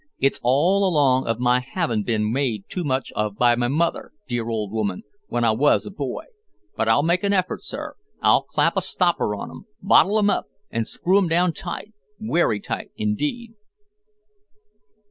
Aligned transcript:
It's 0.17 0.39
all 0.41 0.83
along 0.83 1.27
of 1.27 1.39
my 1.39 1.59
havin' 1.59 2.01
bin 2.01 2.31
made 2.31 2.67
too 2.67 2.83
much 2.83 3.11
of 3.11 3.35
by 3.37 3.53
my 3.55 3.67
mother, 3.67 4.11
dear 4.27 4.49
old 4.49 4.71
woman, 4.71 5.03
w'en 5.27 5.43
I 5.43 5.51
was 5.51 5.85
a 5.85 5.91
boy. 5.91 6.23
But 6.75 6.89
I'll 6.89 7.03
make 7.03 7.23
a 7.23 7.27
effort, 7.31 7.61
sir; 7.63 7.93
I'll 8.19 8.41
clap 8.41 8.75
a 8.75 8.81
stopper 8.81 9.35
on 9.35 9.51
'em 9.51 9.65
bottle 9.79 10.17
'em 10.17 10.31
up 10.31 10.47
and 10.71 10.87
screw 10.87 11.19
'em 11.19 11.27
down 11.27 11.53
tight, 11.53 11.93
werry 12.19 12.59
tight 12.59 12.89
indeed." 12.97 13.53